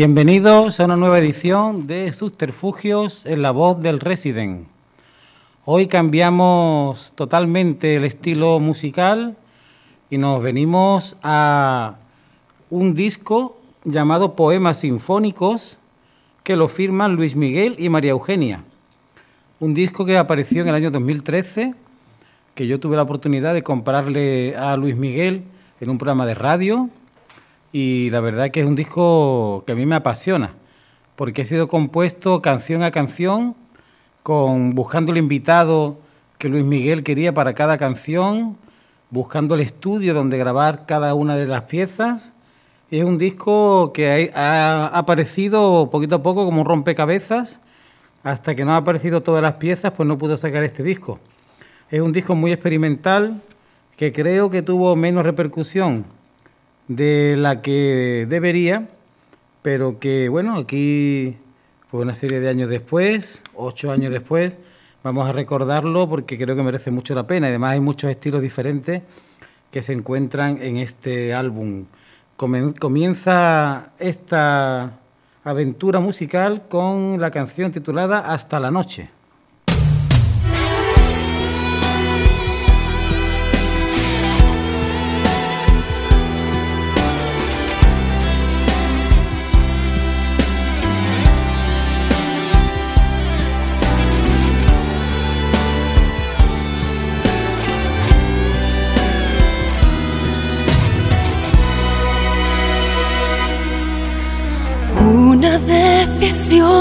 [0.00, 4.66] Bienvenidos a una nueva edición de Subterfugios en la voz del Resident.
[5.66, 9.36] Hoy cambiamos totalmente el estilo musical
[10.08, 11.96] y nos venimos a
[12.70, 15.76] un disco llamado Poemas Sinfónicos
[16.44, 18.64] que lo firman Luis Miguel y María Eugenia.
[19.58, 21.74] Un disco que apareció en el año 2013,
[22.54, 25.42] que yo tuve la oportunidad de comprarle a Luis Miguel
[25.78, 26.88] en un programa de radio
[27.72, 30.54] y la verdad que es un disco que a mí me apasiona,
[31.16, 33.54] porque ha sido compuesto canción a canción,
[34.22, 35.98] con buscando el invitado
[36.38, 38.56] que Luis Miguel quería para cada canción,
[39.10, 42.32] buscando el estudio donde grabar cada una de las piezas.
[42.90, 47.60] Es un disco que ha, aparecido poquito a poco como un rompecabezas,
[48.22, 51.20] hasta que no han aparecido todas las piezas, pues no pudo sacar este disco.
[51.90, 53.40] Es un disco muy experimental
[53.96, 56.04] que creo que tuvo menos repercusión
[56.90, 58.88] de la que debería,
[59.62, 61.36] pero que bueno, aquí
[61.88, 64.56] fue una serie de años después, ocho años después,
[65.04, 67.46] vamos a recordarlo porque creo que merece mucho la pena.
[67.46, 69.02] Además hay muchos estilos diferentes
[69.70, 71.86] que se encuentran en este álbum.
[72.36, 74.98] Comienza esta
[75.44, 79.10] aventura musical con la canción titulada Hasta la noche.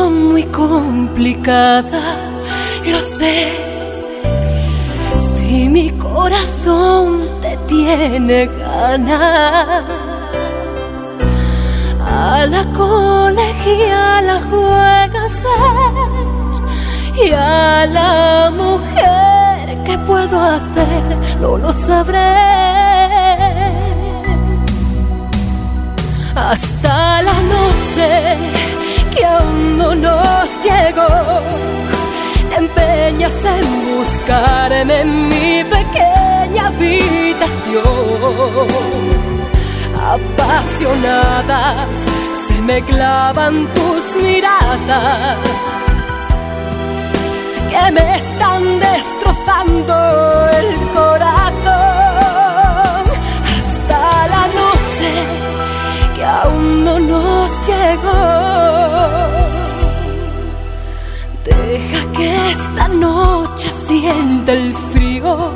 [0.09, 2.02] Muy complicada,
[2.86, 3.47] lo sé.
[5.36, 9.84] Si mi corazón te tiene ganas,
[12.06, 15.56] a la colegiala juega ser
[17.16, 22.19] y a la mujer que puedo hacer no lo sabré.
[26.36, 28.78] Hasta la noche
[29.19, 31.07] que aún no nos llegó.
[32.57, 33.66] Empeñas en
[33.97, 37.84] buscarme en mi pequeña habitación.
[40.16, 41.90] Apasionadas
[42.47, 45.38] se me clavan tus miradas
[47.69, 49.94] que me están destrozando
[50.59, 51.59] el corazón
[53.56, 55.12] hasta la noche
[56.16, 58.49] que aún no nos llegó.
[62.19, 65.53] Que esta noche sienta el frío,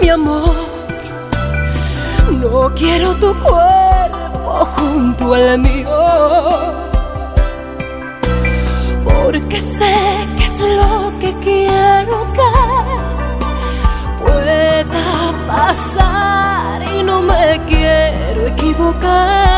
[0.00, 0.54] mi amor.
[2.42, 5.98] No quiero tu cuerpo junto al mío.
[9.04, 9.96] Porque sé
[10.36, 12.52] que es lo que quiero que
[14.22, 15.06] pueda
[15.46, 19.56] pasar y no me quiero equivocar.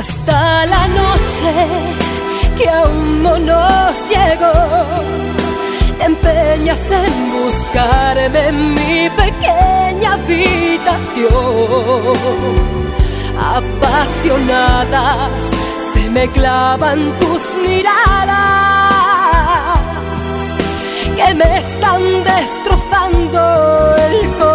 [0.00, 1.99] hasta la noche
[2.60, 4.52] que aún no nos llegó.
[5.98, 11.30] Te empeñas en buscarme en mi pequeña habitación.
[13.56, 15.30] Apasionadas
[15.92, 18.60] se me clavan tus miradas
[21.16, 23.40] que me están destrozando
[23.96, 24.49] el corazón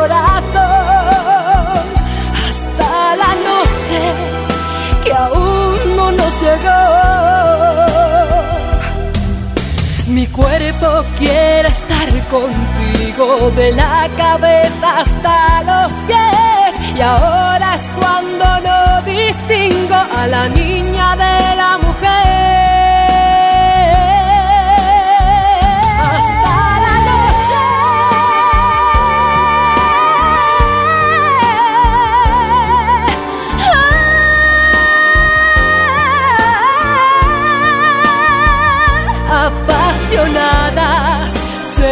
[10.79, 16.97] cuerpo quiere estar contigo de la cabeza hasta los pies.
[16.97, 22.35] Y ahora es cuando no distingo a la niña de la mujer.
[40.09, 40.54] se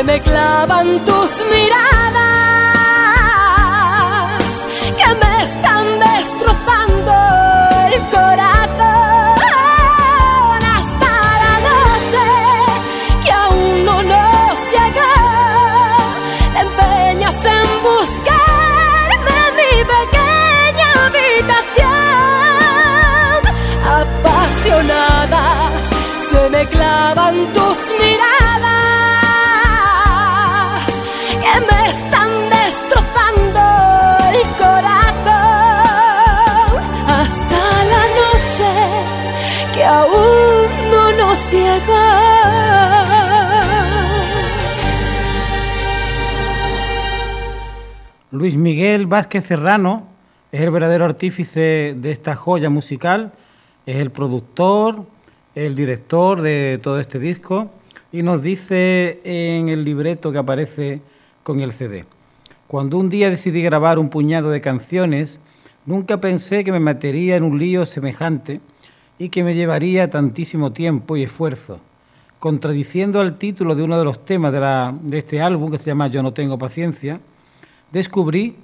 [0.06, 1.93] me clavan tus miradas
[48.44, 50.06] Luis Miguel Vázquez Serrano
[50.52, 53.32] es el verdadero artífice de esta joya musical,
[53.86, 55.06] es el productor,
[55.56, 57.72] el director de todo este disco
[58.12, 61.00] y nos dice en el libreto que aparece
[61.42, 62.04] con el CD.
[62.68, 65.40] Cuando un día decidí grabar un puñado de canciones,
[65.86, 68.60] nunca pensé que me metería en un lío semejante
[69.18, 71.80] y que me llevaría tantísimo tiempo y esfuerzo.
[72.40, 74.60] Contradiciendo al título de uno de los temas de,
[75.10, 77.22] de este álbum, que se llama Yo no tengo paciencia,
[77.94, 78.58] descubrí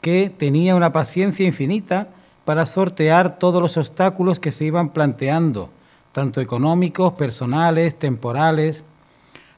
[0.00, 2.08] que tenía una paciencia infinita
[2.44, 5.68] para sortear todos los obstáculos que se iban planteando,
[6.12, 8.84] tanto económicos, personales, temporales,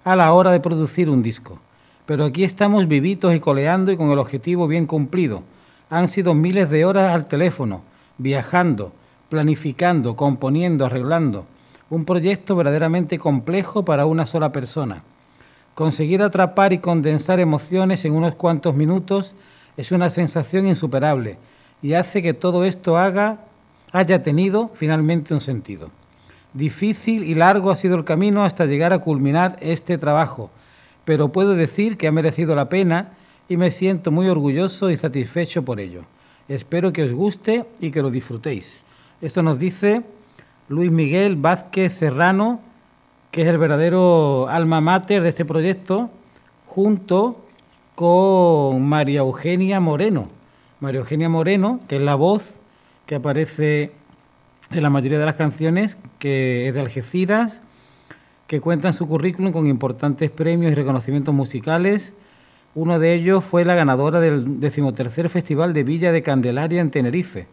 [0.05, 1.59] a la hora de producir un disco.
[2.07, 5.43] Pero aquí estamos vivitos y coleando y con el objetivo bien cumplido.
[5.91, 7.83] Han sido miles de horas al teléfono,
[8.17, 8.93] viajando,
[9.29, 11.45] planificando, componiendo, arreglando.
[11.91, 15.03] Un proyecto verdaderamente complejo para una sola persona.
[15.81, 19.35] Conseguir atrapar y condensar emociones en unos cuantos minutos
[19.79, 21.39] es una sensación insuperable
[21.81, 23.47] y hace que todo esto haga,
[23.91, 25.91] haya tenido finalmente un sentido.
[26.53, 30.51] Difícil y largo ha sido el camino hasta llegar a culminar este trabajo,
[31.07, 33.13] pero puedo decir que ha merecido la pena
[33.49, 36.03] y me siento muy orgulloso y satisfecho por ello.
[36.47, 38.79] Espero que os guste y que lo disfrutéis.
[39.23, 40.03] Esto nos dice
[40.69, 42.61] Luis Miguel Vázquez Serrano,
[43.31, 46.11] que es el verdadero alma mater de este proyecto,
[46.67, 47.45] junto
[47.95, 50.29] con María Eugenia Moreno.
[50.81, 52.55] María Eugenia Moreno, que es la voz
[53.07, 53.93] que aparece
[54.71, 57.61] en la mayoría de las canciones, que es de Algeciras,
[58.47, 62.15] que cuenta en su currículum con importantes premios y reconocimientos musicales.
[62.75, 67.47] Uno de ellos fue la ganadora del decimotercer Festival de Villa de Candelaria en Tenerife,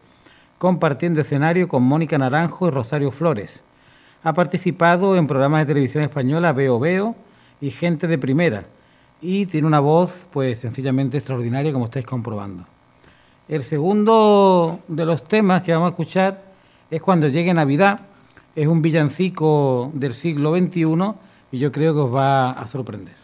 [0.58, 3.62] compartiendo escenario con Mónica Naranjo y Rosario Flores.
[4.24, 7.14] Ha participado en programas de televisión española Veo Veo
[7.60, 8.64] y Gente de Primera
[9.20, 12.64] y tiene una voz pues sencillamente extraordinaria como estáis comprobando.
[13.48, 16.44] El segundo de los temas que vamos a escuchar
[16.90, 18.00] es Cuando llegue Navidad.
[18.54, 21.14] Es un villancico del siglo XXI
[21.52, 23.14] y yo creo que os va a sorprender.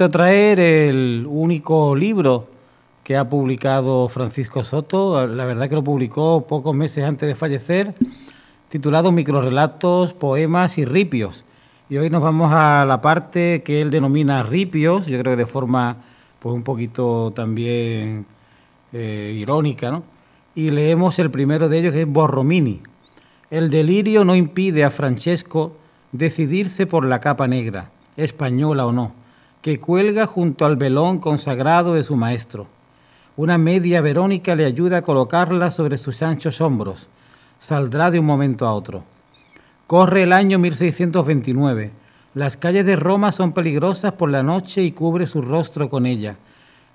[0.00, 2.48] Vuelto a traer el único libro
[3.04, 7.94] que ha publicado Francisco Soto, la verdad que lo publicó pocos meses antes de fallecer,
[8.70, 11.44] titulado Microrelatos, Poemas y Ripios.
[11.90, 15.46] Y hoy nos vamos a la parte que él denomina ripios, yo creo que de
[15.46, 15.98] forma
[16.38, 18.24] pues un poquito también
[18.94, 20.02] eh, irónica, ¿no?
[20.54, 22.80] Y leemos el primero de ellos que es Borromini.
[23.50, 25.76] El delirio no impide a Francesco
[26.12, 29.19] decidirse por la capa negra, española o no,
[29.62, 32.66] que cuelga junto al velón consagrado de su maestro.
[33.36, 37.08] Una media Verónica le ayuda a colocarla sobre sus anchos hombros.
[37.58, 39.04] Saldrá de un momento a otro.
[39.86, 41.90] Corre el año 1629.
[42.34, 46.36] Las calles de Roma son peligrosas por la noche y cubre su rostro con ella,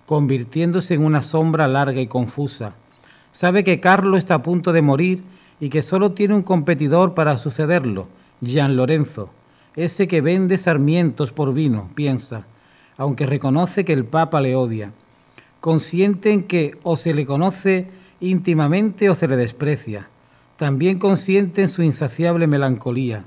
[0.06, 2.74] convirtiéndose en una sombra larga y confusa.
[3.32, 5.24] Sabe que Carlo está a punto de morir
[5.60, 8.08] y que solo tiene un competidor para sucederlo,
[8.42, 9.30] Gian Lorenzo,
[9.76, 12.46] ese que vende sarmientos por vino, piensa,
[12.98, 14.92] aunque reconoce que el Papa le odia.
[15.60, 17.88] Consciente en que o se le conoce
[18.20, 20.10] íntimamente o se le desprecia
[20.58, 23.26] también consciente en su insaciable melancolía.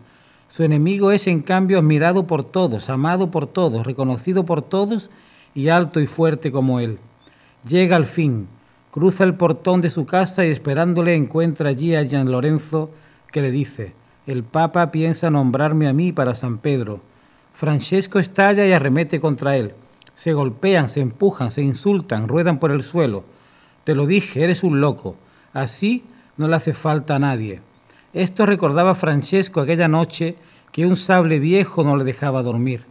[0.48, 5.10] Su enemigo es en cambio admirado por todos, amado por todos, reconocido por todos
[5.54, 6.98] y alto y fuerte como él.
[7.68, 8.48] Llega al fin,
[8.90, 12.90] cruza el portón de su casa y esperándole encuentra allí a Gian Lorenzo
[13.30, 13.92] que le dice,
[14.26, 17.00] el Papa piensa nombrarme a mí para San Pedro.
[17.59, 19.75] Francesco estalla y arremete contra él.
[20.15, 23.25] Se golpean, se empujan, se insultan, ruedan por el suelo.
[23.83, 25.17] Te lo dije, eres un loco.
[25.53, 26.05] Así
[26.37, 27.61] no le hace falta a nadie.
[28.12, 30.37] Esto recordaba Francesco aquella noche
[30.71, 32.85] que un sable viejo no le dejaba dormir.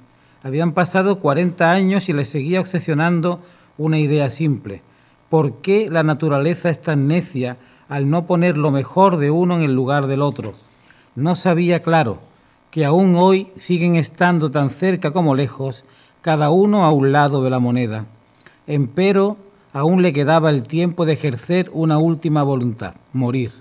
[0.43, 3.39] Habían pasado 40 años y le seguía obsesionando
[3.77, 4.81] una idea simple.
[5.29, 7.55] ¿Por qué la naturaleza es tan necia
[7.87, 10.55] al no poner lo mejor de uno en el lugar del otro?
[11.15, 12.26] No sabía claro
[12.77, 15.83] que aún hoy siguen estando tan cerca como lejos,
[16.21, 18.05] cada uno a un lado de la moneda.
[18.67, 19.37] Empero
[19.73, 23.51] aún le quedaba el tiempo de ejercer una última voluntad, morir,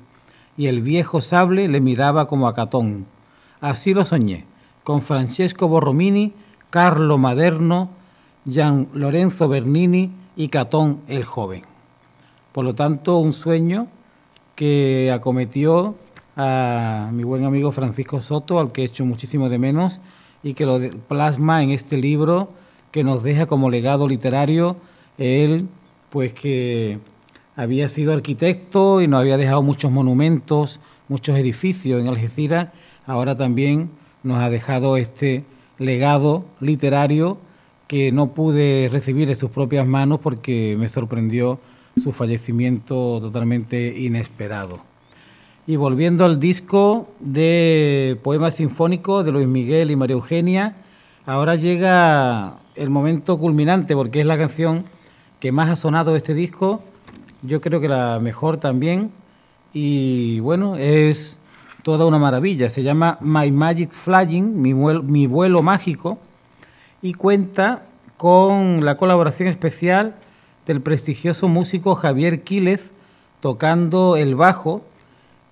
[0.58, 3.06] y el viejo sable le miraba como a Catón.
[3.62, 4.44] Así lo soñé,
[4.84, 6.34] con Francesco Borromini,
[6.68, 7.88] Carlo Maderno,
[8.44, 11.62] Gian Lorenzo Bernini y Catón el joven.
[12.52, 13.86] Por lo tanto, un sueño
[14.56, 15.94] que acometió
[16.36, 20.00] a mi buen amigo Francisco Soto, al que he hecho muchísimo de menos,
[20.42, 20.78] y que lo
[21.08, 22.50] plasma en este libro
[22.92, 24.76] que nos deja como legado literario
[25.18, 25.68] él
[26.10, 26.98] pues que
[27.56, 32.68] había sido arquitecto y nos había dejado muchos monumentos, muchos edificios en Algeciras,
[33.06, 33.90] ahora también
[34.22, 35.44] nos ha dejado este
[35.78, 37.38] legado literario
[37.86, 41.60] que no pude recibir en sus propias manos porque me sorprendió
[42.02, 44.95] su fallecimiento totalmente inesperado.
[45.68, 50.76] Y volviendo al disco de poemas sinfónicos de Luis Miguel y María Eugenia,
[51.26, 54.84] ahora llega el momento culminante porque es la canción
[55.40, 56.82] que más ha sonado este disco,
[57.42, 59.10] yo creo que la mejor también,
[59.72, 61.36] y bueno, es
[61.82, 66.18] toda una maravilla, se llama My Magic Flying, mi vuelo, mi vuelo mágico,
[67.02, 67.82] y cuenta
[68.16, 70.14] con la colaboración especial
[70.64, 72.92] del prestigioso músico Javier Quiles
[73.40, 74.84] tocando el bajo,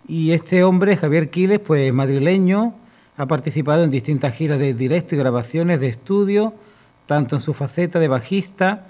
[0.06, 2.74] y este hombre, Javier Quiles, pues madrileño,
[3.16, 6.54] ha participado en distintas giras de directo y grabaciones de estudio,
[7.06, 8.84] tanto en su faceta de bajista,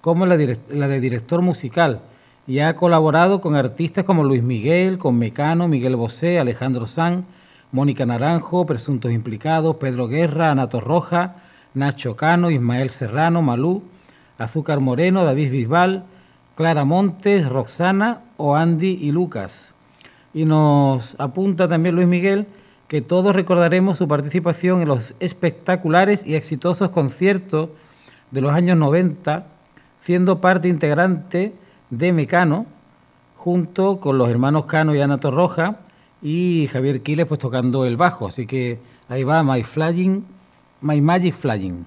[0.00, 2.00] como la, de director musical
[2.46, 7.26] y ha colaborado con artistas como Luis Miguel, con Mecano, Miguel Bosé, Alejandro Sanz,
[7.72, 11.36] Mónica Naranjo, Presuntos Implicados, Pedro Guerra, Anato Roja,
[11.74, 13.82] Nacho Cano, Ismael Serrano, Malú,
[14.38, 16.04] Azúcar Moreno, David Bisbal,
[16.56, 19.74] Clara Montes, Roxana o Andy y Lucas.
[20.38, 22.46] Y nos apunta también Luis Miguel
[22.86, 27.70] que todos recordaremos su participación en los espectaculares y exitosos conciertos
[28.30, 29.46] de los años 90
[29.98, 31.54] siendo parte integrante
[31.90, 32.66] de Mecano,
[33.34, 35.80] junto con los hermanos Cano y Ana Torroja,
[36.22, 38.28] y Javier Quiles pues tocando el bajo.
[38.28, 38.78] Así que
[39.08, 40.24] ahí va My Flying,
[40.82, 41.84] My Magic Flying.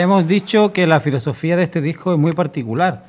[0.00, 3.04] Ya hemos dicho que la filosofía de este disco es muy particular,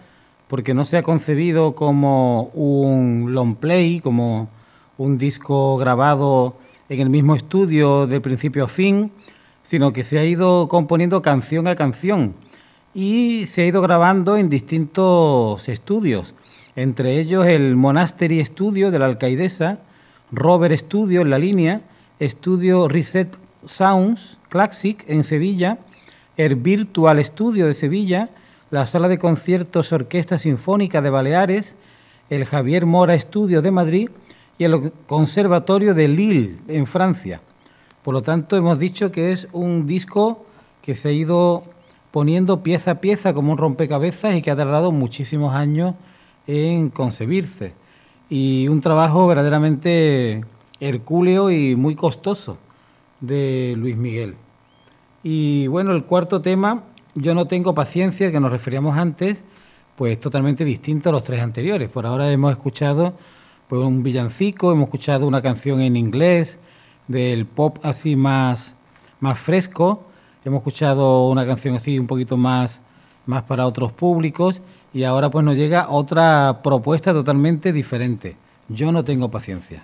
[0.49, 4.49] porque no se ha concebido como un long play, como
[4.97, 6.58] un disco grabado
[6.89, 9.13] en el mismo estudio de principio a fin,
[9.63, 12.34] sino que se ha ido componiendo canción a canción
[12.93, 16.36] y se ha ido grabando en distintos estudios,
[16.75, 19.80] entre ellos el Monastery Studio de la Alcaidesa,
[20.30, 21.84] Robert Studio en la línea,
[22.19, 23.34] Estudio Reset
[23.65, 25.77] Sounds Classic en Sevilla,
[26.45, 28.30] el Virtual Studio de Sevilla,
[28.71, 31.75] la Sala de Conciertos Orquesta Sinfónica de Baleares,
[32.32, 34.10] el Javier Mora Estudio de Madrid
[34.58, 37.41] y el Conservatorio de Lille en Francia.
[38.01, 40.43] Por lo tanto, hemos dicho que es un disco
[40.82, 41.63] que se ha ido
[42.10, 45.93] poniendo pieza a pieza como un rompecabezas y que ha tardado muchísimos años
[46.47, 47.73] en concebirse.
[48.32, 50.43] Y un trabajo verdaderamente
[50.80, 52.58] hercúleo y muy costoso
[53.19, 54.38] de Luis Miguel.
[55.23, 59.43] Y bueno, el cuarto tema, Yo no tengo paciencia, el que nos referíamos antes,
[59.97, 61.89] pues totalmente distinto a los tres anteriores.
[61.89, 63.13] Por ahora hemos escuchado
[63.67, 66.57] pues, un villancico, hemos escuchado una canción en inglés,
[67.07, 68.75] del pop así más,
[69.19, 70.05] más fresco,
[70.45, 72.81] hemos escuchado una canción así un poquito más,
[73.25, 74.62] más para otros públicos
[74.93, 78.38] y ahora pues nos llega otra propuesta totalmente diferente.
[78.69, 79.84] Yo no tengo paciencia.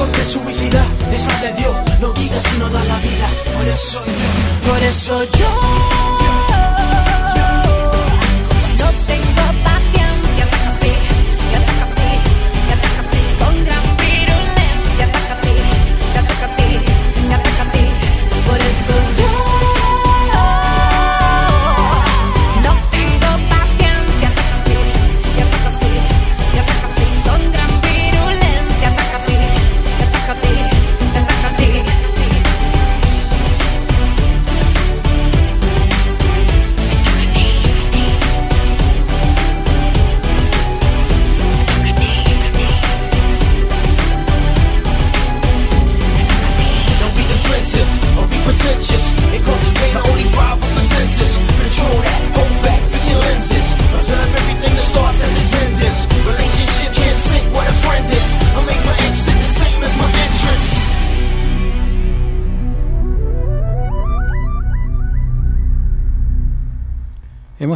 [0.00, 3.28] Un torpe suicida Es la de Dios, no quita sino da la vida.
[3.56, 6.37] Por eso yo, por eso yo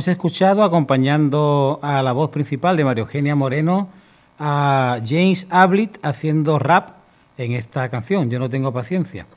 [0.02, 3.88] Hemos escuchado, acompañando a la voz principal de María Eugenia Moreno,
[4.36, 6.96] a James Ablett haciendo rap
[7.38, 9.28] en esta canción, Yo no tengo paciencia.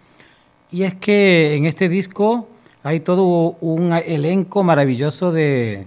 [0.71, 2.49] Y es que en este disco
[2.81, 5.85] hay todo un elenco maravilloso de,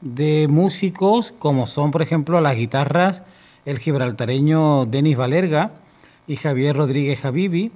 [0.00, 3.24] de músicos, como son, por ejemplo, las guitarras,
[3.64, 5.72] el gibraltareño Denis Valerga
[6.28, 7.72] y Javier Rodríguez Javivi,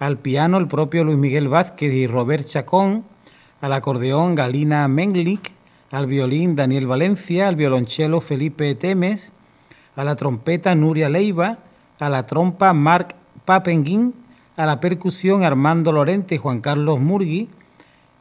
[0.00, 3.04] al piano el propio Luis Miguel Vázquez y Robert Chacón,
[3.62, 5.56] al acordeón Galina Menglik,
[5.90, 9.32] al violín Daniel Valencia, al violonchelo Felipe Temes,
[9.96, 11.58] a la trompeta Nuria Leiva,
[11.98, 14.14] a la trompa Marc Papenguín,
[14.56, 17.48] a la percusión Armando Lorente y Juan Carlos Murgui,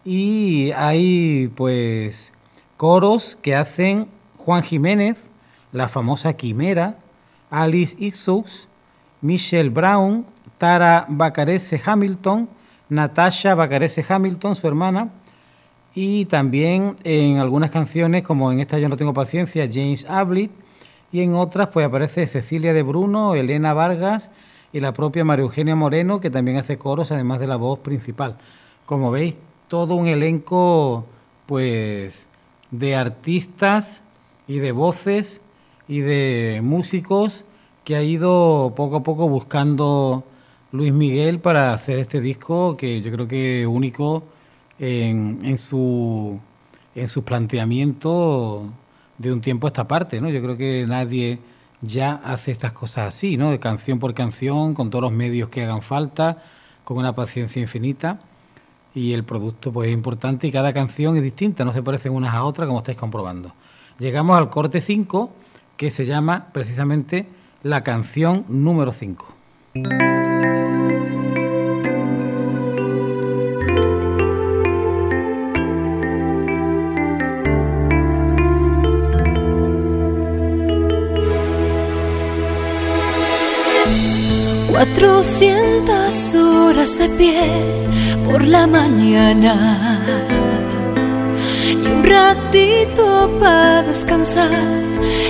[0.05, 2.31] y hay pues
[2.77, 5.29] coros que hacen Juan Jiménez,
[5.71, 6.97] la famosa Quimera,
[7.49, 8.67] Alice Ixux,
[9.21, 10.25] Michelle Brown,
[10.57, 12.47] Tara Bacarese Hamilton,
[12.89, 15.09] Natasha Bacarese Hamilton, su hermana,
[15.95, 20.51] y también en algunas canciones, como en esta Yo no tengo paciencia, James Ablett,
[21.11, 24.29] y en otras pues aparece Cecilia de Bruno, Elena Vargas
[24.73, 28.37] y la propia María Eugenia Moreno, que también hace coros, además de la voz principal.
[28.85, 29.35] Como veis,
[29.67, 31.05] todo un elenco
[31.45, 32.27] pues
[32.71, 34.01] de artistas
[34.47, 35.41] y de voces
[35.87, 37.45] y de músicos
[37.83, 40.25] que ha ido poco a poco buscando
[40.71, 44.23] Luis Miguel para hacer este disco que yo creo que único
[44.79, 46.39] en, en, su,
[46.95, 48.67] en sus planteamientos
[49.17, 50.29] de un tiempo a esta parte, ¿no?
[50.29, 51.39] Yo creo que nadie
[51.81, 53.51] ya hace estas cosas así, ¿no?
[53.51, 56.43] De canción por canción, con todos los medios que hagan falta,
[56.83, 58.19] con una paciencia infinita
[58.97, 62.33] y el producto pues es importante y cada canción es distinta, no se parecen unas
[62.33, 63.53] a otras como estáis comprobando.
[63.99, 65.31] Llegamos al corte 5
[65.75, 67.27] que se llama precisamente
[67.61, 69.27] la canción número 5.
[84.77, 87.87] 400 horas de pie
[88.23, 89.99] por la mañana
[91.67, 94.83] y un ratito para descansar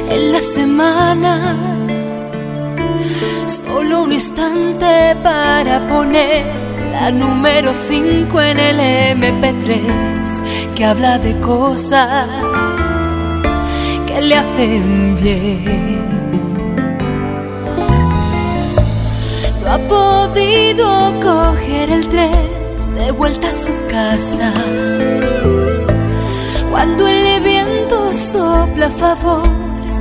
[0.10, 1.56] en la semana.
[3.48, 6.54] Solo un instante para poner
[6.92, 8.80] la número 5 en el
[9.22, 12.28] MP3 que habla de cosas
[14.08, 16.17] que le hacen bien
[19.70, 22.32] ha podido coger el tren
[22.98, 24.54] de vuelta a su casa.
[26.72, 29.44] Cuando el viento sopla a favor,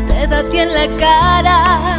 [0.08, 1.98] te da ti en la cara.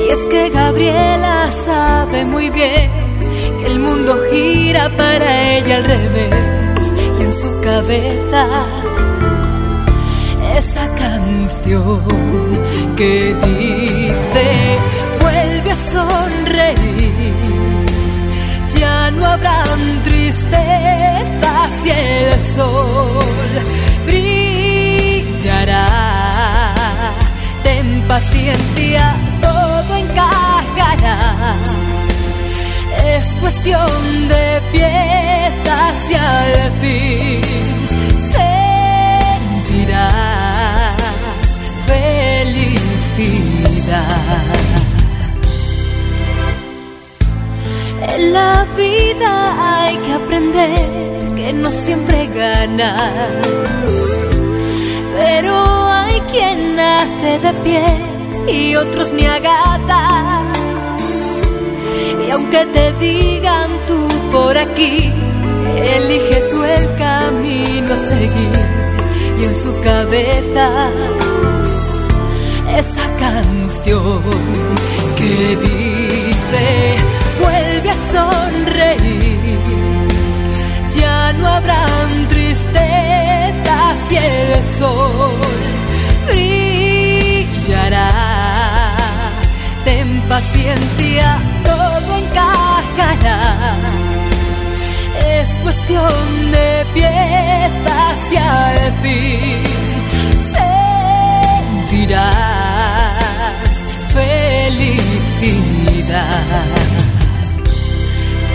[0.00, 2.90] Y es que Gabriela sabe muy bien
[3.58, 6.92] que el mundo gira para ella al revés.
[7.18, 8.46] Y en su cabeza
[10.58, 12.02] esa canción
[12.96, 14.46] que dice
[15.20, 15.57] vuelve a
[15.92, 17.34] sonreír.
[18.78, 23.18] Ya no habrán tristezas y el sol
[24.06, 25.86] brillará.
[27.62, 31.56] Ten paciencia, todo encajará.
[33.04, 37.40] Es cuestión de piezas y al fin
[39.80, 41.02] sentirás
[41.86, 43.08] felicidad.
[48.14, 49.32] En la vida
[49.70, 53.12] hay que aprender que no siempre ganas,
[55.18, 55.54] pero
[55.86, 57.86] hay quien nace de pie
[58.48, 60.58] y otros ni agatas.
[62.26, 65.12] Y aunque te digan tú por aquí,
[65.96, 68.78] elige tú el camino a seguir
[69.40, 70.90] y en su cabeza
[72.76, 74.22] esa canción
[75.16, 76.97] que dice
[78.12, 79.58] sonreír.
[80.96, 85.38] Ya no habrán tristezas y el sol
[86.26, 88.10] brillará.
[89.84, 93.76] Ten paciencia todo encajará.
[95.40, 99.62] Es cuestión de piezas y al fin
[101.88, 102.28] sentirás
[104.12, 105.28] felicidad.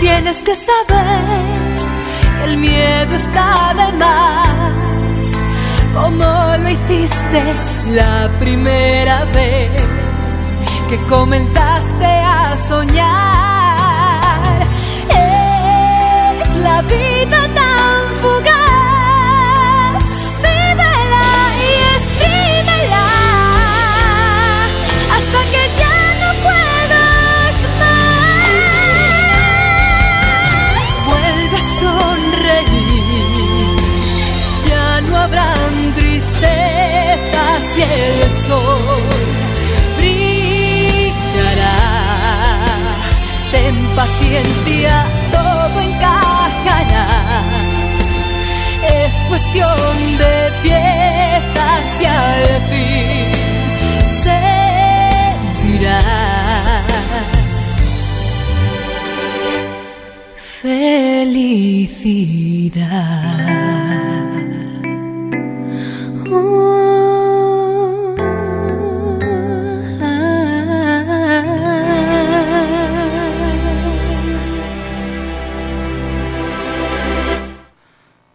[0.06, 1.76] Tienes que saber
[2.36, 5.18] que el miedo está de más,
[5.94, 6.26] como
[6.62, 7.42] lo hiciste
[7.94, 9.72] la primera vez
[10.90, 14.36] que comenzaste a soñar.
[15.08, 17.73] Es la vida tan
[37.82, 39.02] el sol
[39.98, 41.76] brillará.
[43.50, 47.06] Ten paciencia, todo encajará.
[49.02, 53.26] Es cuestión de piezas y al fin
[55.82, 56.14] sentirás
[60.62, 61.94] felicidad.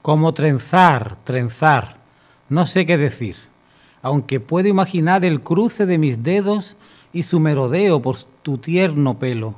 [0.01, 1.97] Como trenzar, trenzar,
[2.47, 3.35] no sé qué decir,
[4.01, 6.77] aunque puedo imaginar el cruce de mis dedos
[7.11, 9.55] y su merodeo por tu tierno pelo.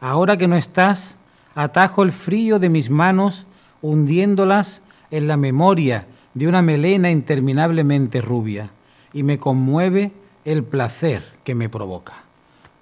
[0.00, 1.16] Ahora que no estás,
[1.54, 3.46] atajo el frío de mis manos,
[3.80, 8.70] hundiéndolas en la memoria de una melena interminablemente rubia,
[9.12, 10.12] y me conmueve
[10.44, 12.14] el placer que me provoca.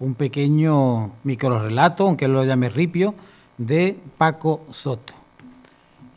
[0.01, 3.15] Un pequeño microrelato, aunque lo llame ripio,
[3.57, 5.15] de Paco Soto.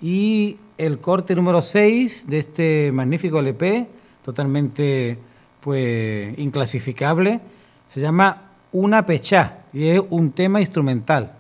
[0.02, 3.86] Y el corte número 6 de este magnífico LP,
[4.24, 5.18] totalmente
[5.60, 7.42] pues inclasificable,
[7.86, 11.34] se llama Una Pechá y es un tema instrumental.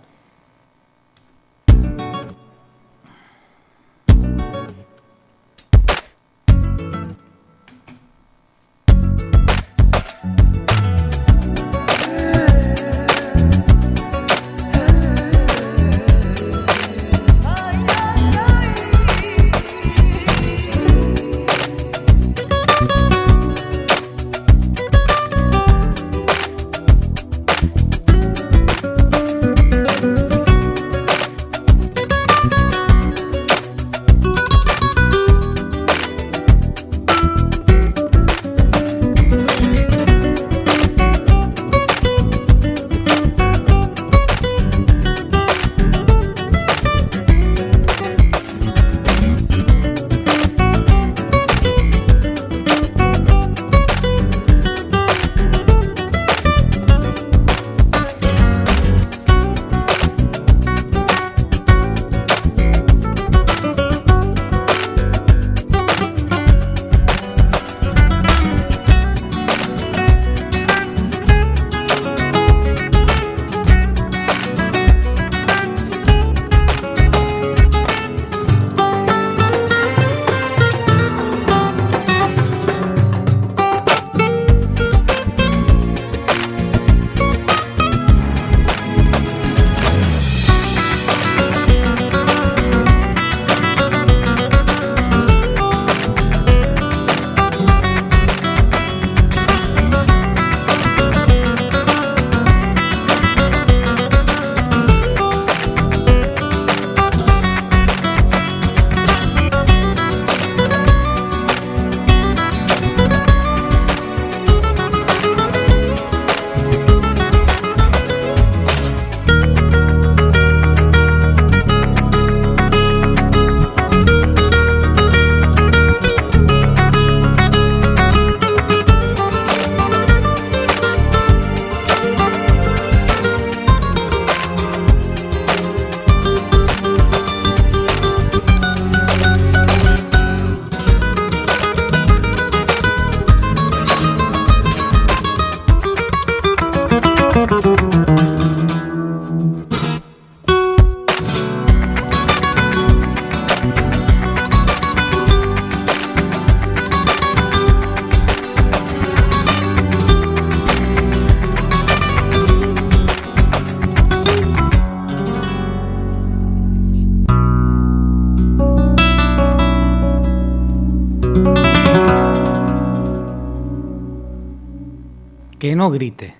[175.92, 176.36] Grite,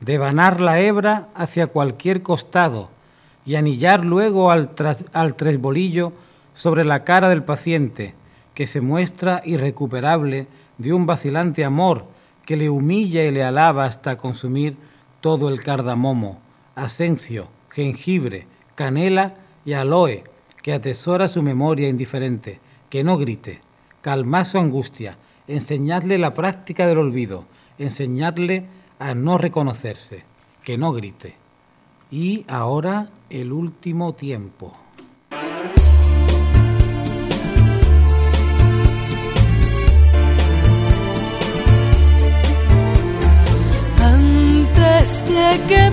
[0.00, 2.90] devanar la hebra hacia cualquier costado
[3.44, 4.70] y anillar luego al,
[5.12, 6.12] al tresbolillo
[6.54, 8.14] sobre la cara del paciente,
[8.54, 10.46] que se muestra irrecuperable
[10.78, 12.06] de un vacilante amor
[12.44, 14.76] que le humilla y le alaba hasta consumir
[15.20, 16.40] todo el cardamomo,
[16.74, 19.34] asensio, jengibre, canela
[19.64, 20.24] y aloe,
[20.62, 23.60] que atesora su memoria indiferente, que no grite,
[24.00, 27.46] calma su angustia, enseñadle la práctica del olvido,
[27.78, 28.66] enseñadle
[28.98, 30.24] a no reconocerse,
[30.64, 31.36] que no grite.
[32.10, 34.76] Y ahora el último tiempo.
[44.00, 45.90] Antes de que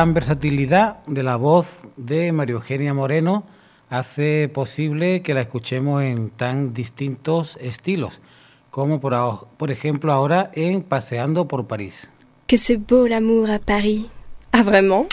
[0.00, 3.44] gran versatilidad de la voz de María Eugenia Moreno
[3.90, 8.22] hace posible que la escuchemos en tan distintos estilos,
[8.70, 9.14] como por,
[9.58, 12.08] por ejemplo ahora en Paseando por París.
[12.46, 14.06] Que c'est beau l'amour à Paris.
[14.52, 15.06] Ah vraiment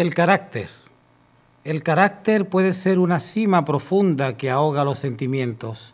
[0.00, 0.70] El carácter.
[1.62, 5.92] El carácter puede ser una cima profunda que ahoga los sentimientos.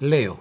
[0.00, 0.40] Leo,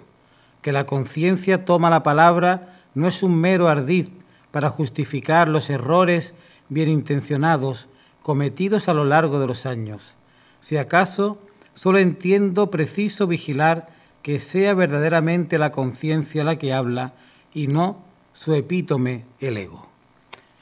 [0.63, 4.07] que la conciencia toma la palabra no es un mero ardid
[4.49, 6.33] para justificar los errores
[6.67, 7.89] bien intencionados
[8.23, 10.15] cometidos a lo largo de los años.
[10.59, 11.37] Si acaso,
[11.75, 13.85] solo entiendo preciso vigilar
[14.23, 17.13] que sea verdaderamente la conciencia la que habla
[17.53, 18.01] y no
[18.33, 19.87] su epítome, el ego.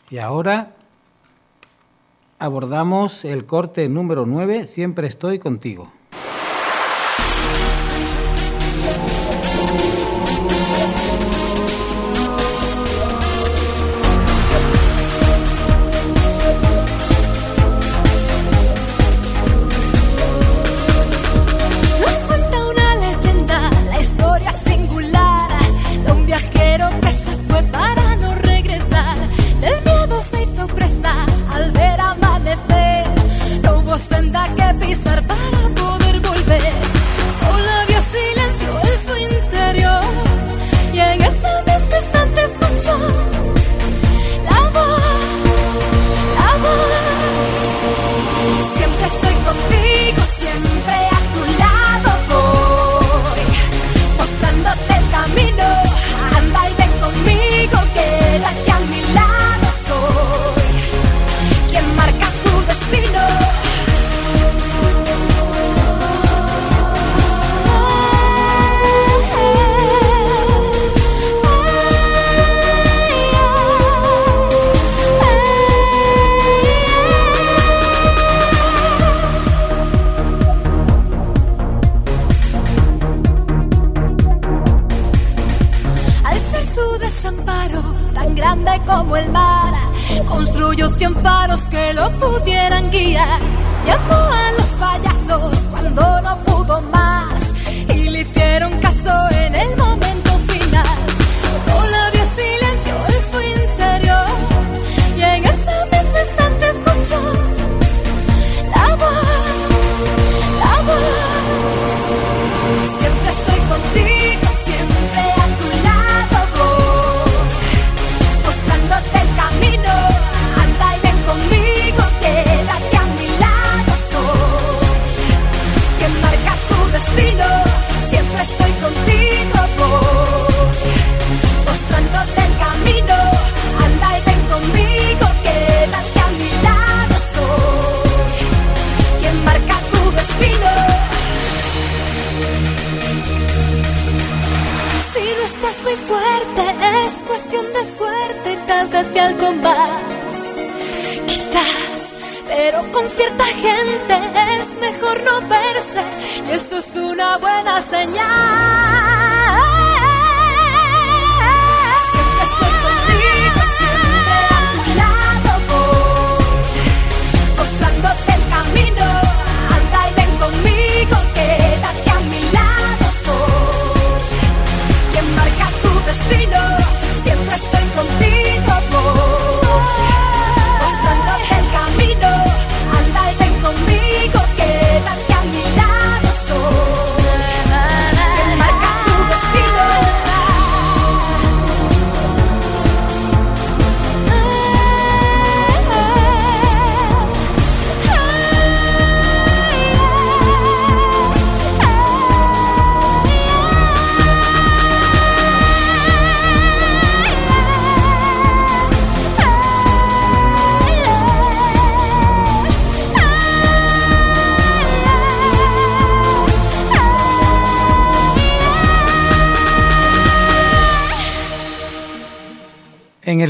[0.09, 0.73] Y ahora
[2.43, 5.92] abordamos el corte número 9, Siempre estoy contigo.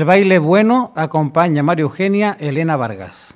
[0.03, 3.32] El baile bueno acompaña María Eugenia Elena Vargas.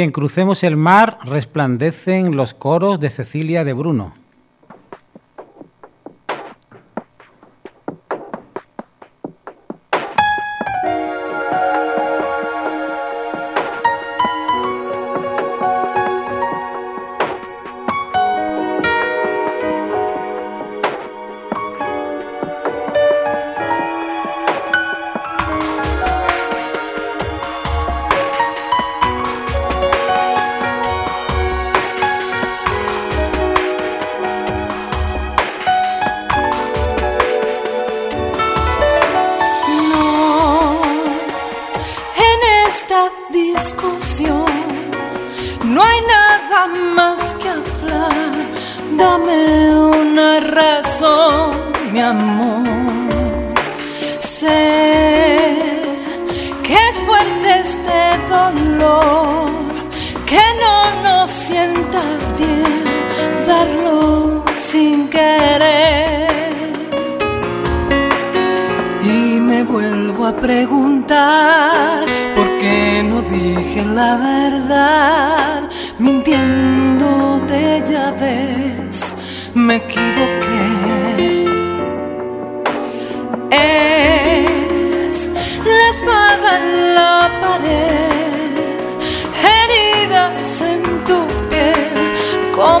[0.00, 4.14] Y en Crucemos el Mar resplandecen los coros de Cecilia de Bruno.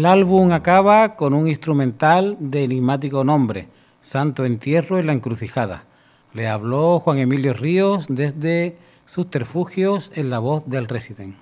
[0.00, 3.68] el álbum acaba con un instrumental de enigmático nombre,
[4.00, 5.84] Santo Entierro en la Encrucijada.
[6.32, 11.36] Le habló Juan Emilio Ríos desde Subterfugios en la voz del Resident.